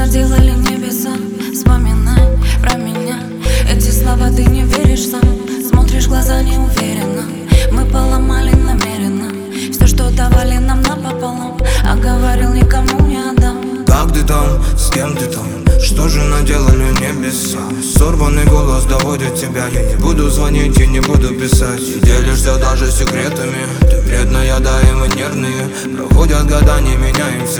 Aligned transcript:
нас 0.00 0.08
делали 0.08 0.52
небеса. 0.52 1.10
Вспоминай 1.52 2.38
про 2.62 2.74
меня. 2.78 3.18
Эти 3.70 3.90
слова 3.90 4.30
ты 4.30 4.44
не 4.46 4.62
веришь 4.62 5.06
сам. 5.10 5.20
Смотришь 5.68 6.06
в 6.06 6.08
глаза 6.08 6.40
неуверенно. 6.42 7.24
Мы 7.70 7.84
поломали 7.84 8.52
намеренно. 8.54 9.30
Все, 9.70 9.86
что 9.86 10.10
давали 10.10 10.56
нам 10.56 10.80
напополам. 10.80 11.58
А 11.84 11.96
говорил 11.96 12.54
никому 12.54 13.06
не 13.06 13.18
отдам. 13.18 13.84
Как 13.86 14.10
ты 14.14 14.22
там? 14.22 14.64
С 14.74 14.90
кем 14.90 15.14
ты 15.14 15.26
там? 15.26 15.44
Что 15.82 16.08
же 16.08 16.22
наделали 16.22 16.92
небеса? 17.00 17.58
Сорванный 17.94 18.46
голос 18.46 18.84
доводит 18.84 19.34
тебя. 19.34 19.66
Я 19.66 19.82
не 19.82 19.96
буду 19.96 20.30
звонить 20.30 20.80
и 20.80 20.86
не 20.86 21.00
буду 21.00 21.28
писать. 21.34 22.00
Делишься 22.02 22.56
даже 22.56 22.90
секретами. 22.90 23.66
Ты 23.80 24.00
вредная, 24.00 24.58
да 24.60 24.80
и 24.80 24.92
мы 24.94 25.08
нервные. 25.08 25.68
Проходят 25.94 26.44
года, 26.44 26.80
не 26.80 26.96
меняемся. 26.96 27.59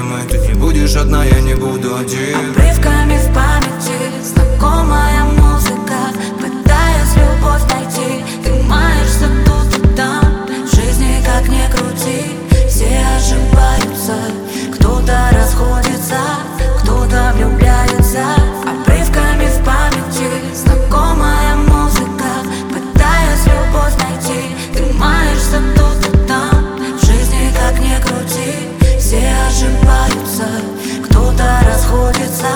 расходятся, 31.91 32.46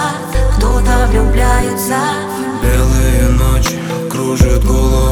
кто-то 0.56 1.06
влюбляется. 1.10 1.96
Белые 2.62 3.28
ночи 3.30 3.78
кружат 4.10 4.64
голову. 4.64 5.03